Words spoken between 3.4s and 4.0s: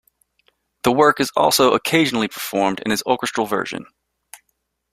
version.